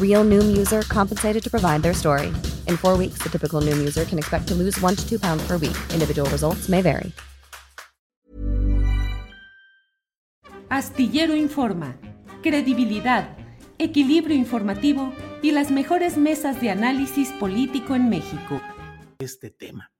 [0.00, 2.28] Real Noom user compensated to provide their story.
[2.68, 5.42] In four weeks, the typical Noom user can expect to lose one to two pounds
[5.48, 5.76] per week.
[5.92, 7.12] Individual results may vary.
[10.70, 11.98] Astillero Informa,
[12.42, 13.36] credibilidad,
[13.78, 15.12] equilibrio informativo
[15.42, 18.62] y las mejores mesas de análisis político en México.
[19.18, 19.92] Este tema.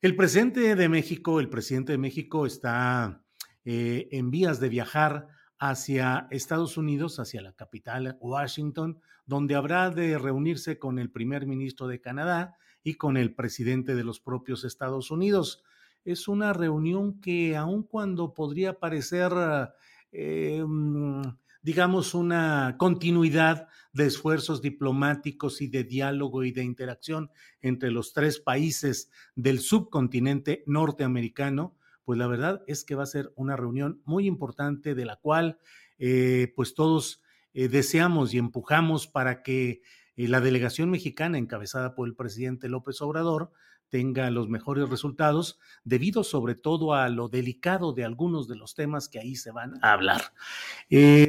[0.00, 3.22] El presidente de México, el presidente de México está
[3.64, 5.26] eh, en vías de viajar
[5.60, 11.86] hacia Estados Unidos, hacia la capital, Washington, donde habrá de reunirse con el primer ministro
[11.86, 15.62] de Canadá y con el presidente de los propios Estados Unidos.
[16.02, 19.32] Es una reunión que aun cuando podría parecer,
[20.12, 21.22] eh, mm,
[21.60, 27.30] digamos, una continuidad de esfuerzos diplomáticos y de diálogo y de interacción
[27.60, 33.32] entre los tres países del subcontinente norteamericano, pues la verdad es que va a ser
[33.36, 35.58] una reunión muy importante de la cual
[35.98, 39.82] eh, pues todos eh, deseamos y empujamos para que
[40.16, 43.52] eh, la delegación mexicana encabezada por el presidente López Obrador
[43.90, 49.08] tenga los mejores resultados, debido sobre todo a lo delicado de algunos de los temas
[49.08, 50.20] que ahí se van a hablar.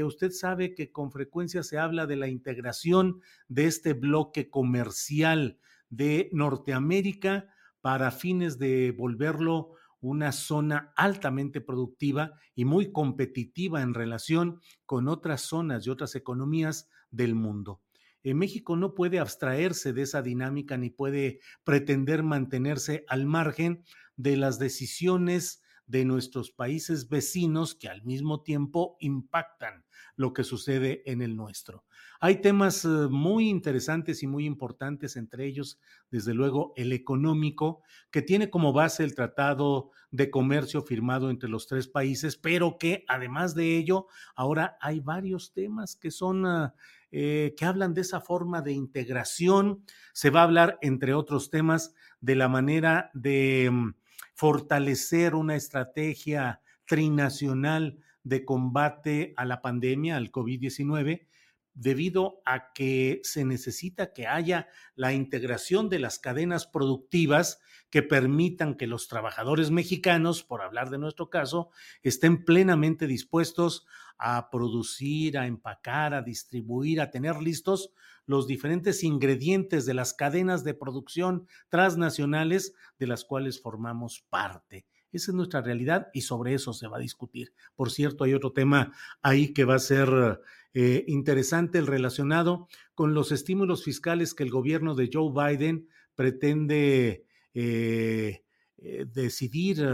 [0.05, 5.57] usted sabe que con frecuencia se habla de la integración de este bloque comercial
[5.89, 7.49] de Norteamérica
[7.81, 15.41] para fines de volverlo una zona altamente productiva y muy competitiva en relación con otras
[15.41, 17.81] zonas y otras economías del mundo.
[18.23, 23.83] En México no puede abstraerse de esa dinámica ni puede pretender mantenerse al margen
[24.15, 25.60] de las decisiones
[25.91, 29.83] de nuestros países vecinos que al mismo tiempo impactan
[30.15, 31.83] lo que sucede en el nuestro.
[32.21, 38.21] Hay temas eh, muy interesantes y muy importantes, entre ellos, desde luego, el económico, que
[38.21, 43.53] tiene como base el Tratado de Comercio firmado entre los tres países, pero que además
[43.53, 46.45] de ello, ahora hay varios temas que son...
[46.45, 46.73] Ah,
[47.13, 49.83] eh, que hablan de esa forma de integración.
[50.13, 53.95] Se va a hablar, entre otros temas, de la manera de mm,
[54.33, 61.27] fortalecer una estrategia trinacional de combate a la pandemia, al COVID-19,
[61.73, 67.59] debido a que se necesita que haya la integración de las cadenas productivas
[67.89, 71.69] que permitan que los trabajadores mexicanos, por hablar de nuestro caso,
[72.03, 73.85] estén plenamente dispuestos
[74.17, 77.91] a producir, a empacar, a distribuir, a tener listos
[78.25, 84.85] los diferentes ingredientes de las cadenas de producción transnacionales de las cuales formamos parte.
[85.11, 87.53] Esa es nuestra realidad y sobre eso se va a discutir.
[87.75, 90.39] Por cierto, hay otro tema ahí que va a ser
[90.73, 97.25] eh, interesante, el relacionado con los estímulos fiscales que el gobierno de Joe Biden pretende
[97.53, 98.43] eh,
[98.77, 99.85] eh, decidir,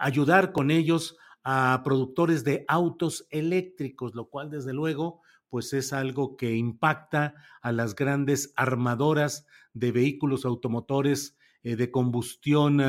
[0.00, 6.36] ayudar con ellos a productores de autos eléctricos, lo cual desde luego pues es algo
[6.36, 12.80] que impacta a las grandes armadoras de vehículos automotores de combustión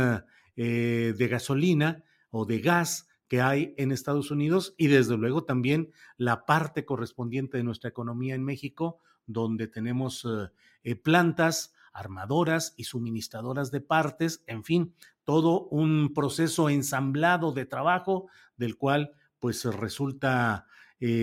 [0.63, 5.93] eh, de gasolina o de gas que hay en Estados Unidos y desde luego también
[6.17, 10.51] la parte correspondiente de nuestra economía en México, donde tenemos eh,
[10.83, 14.93] eh, plantas armadoras y suministradoras de partes, en fin,
[15.23, 18.27] todo un proceso ensamblado de trabajo
[18.57, 20.67] del cual pues resulta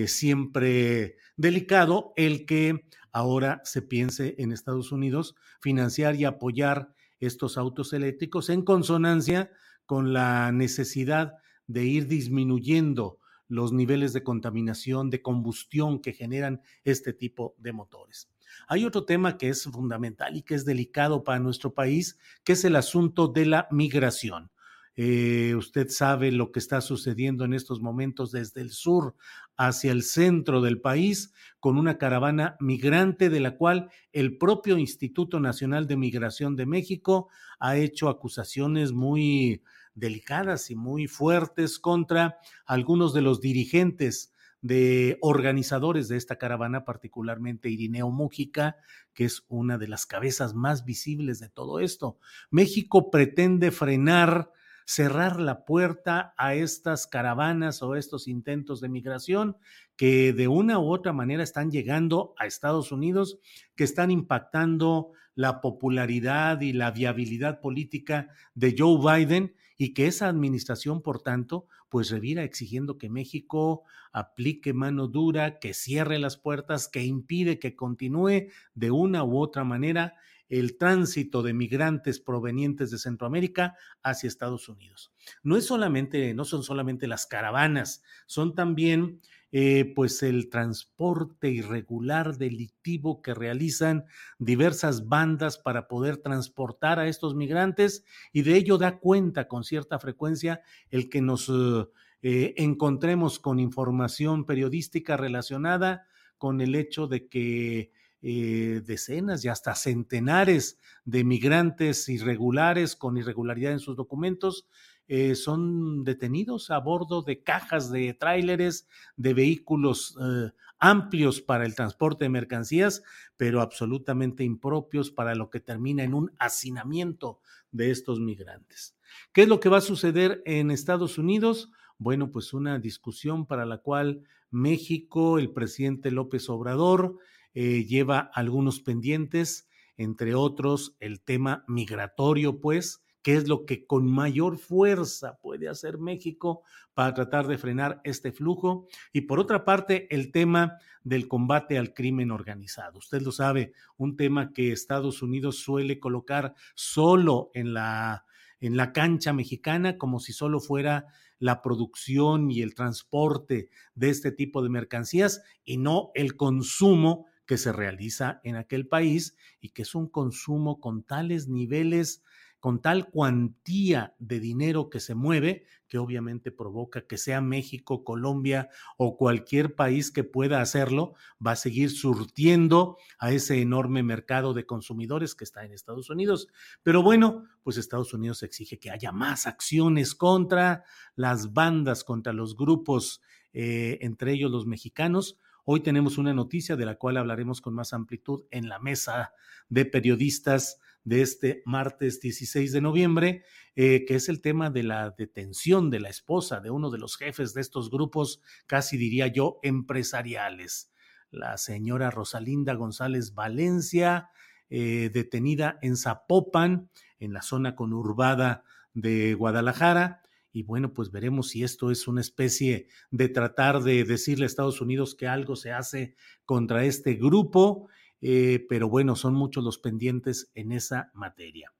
[0.07, 7.93] siempre delicado el que ahora se piense en Estados Unidos financiar y apoyar estos autos
[7.93, 9.51] eléctricos en consonancia
[9.87, 11.35] con la necesidad
[11.67, 18.31] de ir disminuyendo los niveles de contaminación, de combustión que generan este tipo de motores.
[18.67, 22.65] Hay otro tema que es fundamental y que es delicado para nuestro país, que es
[22.65, 24.51] el asunto de la migración.
[25.01, 29.15] Eh, usted sabe lo que está sucediendo en estos momentos desde el sur
[29.57, 35.39] hacia el centro del país con una caravana migrante de la cual el propio Instituto
[35.39, 37.29] Nacional de Migración de México
[37.61, 39.63] ha hecho acusaciones muy
[39.95, 47.71] delicadas y muy fuertes contra algunos de los dirigentes de organizadores de esta caravana, particularmente
[47.71, 48.75] Irineo Mújica,
[49.15, 52.19] que es una de las cabezas más visibles de todo esto.
[52.51, 54.51] México pretende frenar,
[54.89, 59.59] cerrar la puerta a estas caravanas o estos intentos de migración
[59.97, 63.39] que de una u otra manera están llegando a Estados Unidos,
[63.77, 70.27] que están impactando la popularidad y la viabilidad política de Joe Biden y que esa
[70.27, 76.89] administración, por tanto, pues revira exigiendo que México aplique mano dura, que cierre las puertas,
[76.89, 80.15] que impide que continúe de una u otra manera
[80.49, 85.13] el tránsito de migrantes provenientes de Centroamérica hacia Estados Unidos.
[85.43, 92.37] No es solamente, no son solamente las caravanas, son también eh, pues el transporte irregular
[92.37, 94.05] delictivo que realizan
[94.39, 99.99] diversas bandas para poder transportar a estos migrantes y de ello da cuenta con cierta
[99.99, 100.61] frecuencia
[100.91, 101.87] el que nos eh,
[102.21, 106.07] eh, encontremos con información periodística relacionada
[106.37, 113.79] con el hecho de que decenas y hasta centenares de migrantes irregulares con irregularidad en
[113.79, 114.67] sus documentos
[115.11, 118.87] eh, son detenidos a bordo de cajas de tráileres,
[119.17, 123.03] de vehículos eh, amplios para el transporte de mercancías,
[123.39, 127.41] pero absolutamente impropios para lo que termina en un hacinamiento
[127.73, 128.97] de estos migrantes.
[129.33, 131.71] ¿Qué es lo que va a suceder en Estados Unidos?
[131.97, 137.17] Bueno, pues una discusión para la cual México, el presidente López Obrador,
[137.61, 144.07] eh, lleva algunos pendientes, entre otros el tema migratorio, pues, qué es lo que con
[144.09, 146.63] mayor fuerza puede hacer México
[146.95, 148.87] para tratar de frenar este flujo.
[149.13, 153.01] Y por otra parte, el tema del combate al crimen organizado.
[153.01, 158.25] Usted lo sabe, un tema que Estados Unidos suele colocar solo en la,
[158.61, 161.07] en la cancha mexicana, como si solo fuera
[161.41, 167.57] la producción y el transporte de este tipo de mercancías y no el consumo que
[167.57, 172.23] se realiza en aquel país y que es un consumo con tales niveles
[172.61, 178.69] con tal cuantía de dinero que se mueve, que obviamente provoca que sea México, Colombia
[178.97, 181.15] o cualquier país que pueda hacerlo,
[181.45, 186.49] va a seguir surtiendo a ese enorme mercado de consumidores que está en Estados Unidos.
[186.83, 190.83] Pero bueno, pues Estados Unidos exige que haya más acciones contra
[191.15, 193.23] las bandas, contra los grupos,
[193.53, 195.39] eh, entre ellos los mexicanos.
[195.71, 199.35] Hoy tenemos una noticia de la cual hablaremos con más amplitud en la mesa
[199.69, 203.43] de periodistas de este martes 16 de noviembre,
[203.77, 207.19] eh, que es el tema de la detención de la esposa de uno de los
[207.19, 210.91] jefes de estos grupos, casi diría yo, empresariales.
[211.31, 214.31] La señora Rosalinda González Valencia,
[214.71, 216.89] eh, detenida en Zapopan,
[217.19, 220.23] en la zona conurbada de Guadalajara.
[220.53, 224.81] Y bueno, pues veremos si esto es una especie de tratar de decirle a Estados
[224.81, 227.89] Unidos que algo se hace contra este grupo
[228.21, 231.73] eh, pero bueno, son muchos los pendientes en esa materia.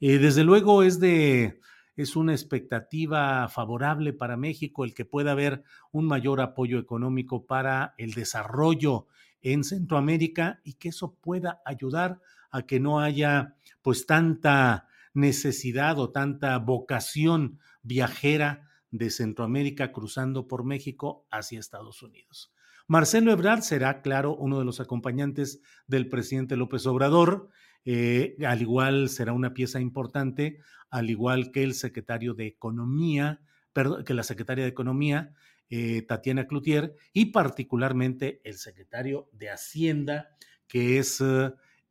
[0.00, 1.60] Eh, desde luego es de
[1.96, 5.62] es una expectativa favorable para México el que pueda haber
[5.92, 9.06] un mayor apoyo económico para el desarrollo
[9.42, 12.20] en Centroamérica y que eso pueda ayudar
[12.50, 20.64] a que no haya pues tanta necesidad o tanta vocación viajera de Centroamérica cruzando por
[20.64, 22.52] México hacia Estados Unidos.
[22.86, 27.48] Marcelo Ebrard será, claro, uno de los acompañantes del presidente López Obrador.
[27.84, 30.58] Eh, al igual será una pieza importante,
[30.90, 33.40] al igual que el secretario de Economía,
[33.72, 35.34] perdón, que la secretaria de Economía,
[35.70, 40.36] eh, Tatiana Cloutier, y particularmente el secretario de Hacienda,
[40.68, 41.22] que es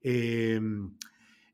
[0.02, 0.96] em,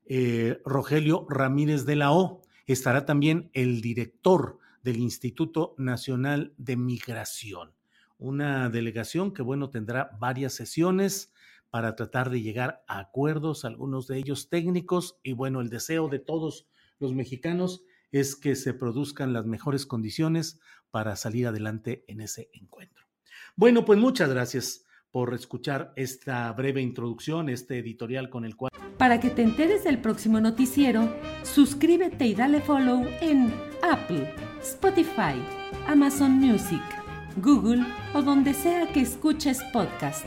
[0.06, 2.42] eh, Rogelio Ramírez de la O.
[2.72, 7.72] Estará también el director del Instituto Nacional de Migración
[8.20, 11.32] una delegación que, bueno, tendrá varias sesiones
[11.70, 16.18] para tratar de llegar a acuerdos, algunos de ellos técnicos, y bueno, el deseo de
[16.18, 20.60] todos los mexicanos es que se produzcan las mejores condiciones
[20.90, 23.06] para salir adelante en ese encuentro.
[23.56, 28.70] Bueno, pues muchas gracias por escuchar esta breve introducción, este editorial con el cual...
[28.98, 31.08] Para que te enteres del próximo noticiero,
[31.42, 33.52] suscríbete y dale follow en
[33.82, 35.34] Apple, Spotify,
[35.86, 36.82] Amazon Music
[37.36, 40.26] Google o donde sea que escuches podcast.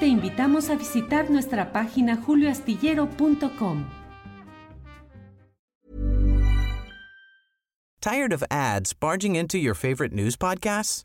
[0.00, 3.84] Te invitamos a visitar nuestra página julioastillero.com.
[8.00, 11.04] Tired of ads barging into your favorite news podcasts?